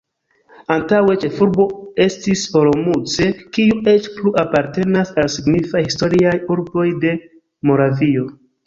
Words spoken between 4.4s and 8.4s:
apartenas al signifaj historiaj urboj de Moravio.